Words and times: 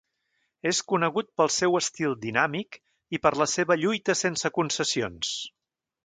És 0.69 0.77
conegut 0.91 1.27
pel 1.41 1.51
seu 1.55 1.75
estil 1.79 2.15
dinàmic 2.23 2.79
i 3.17 3.19
per 3.25 3.33
la 3.41 3.47
seva 3.51 3.77
lluita 3.81 4.15
sense 4.23 4.51
concessions. 4.57 5.35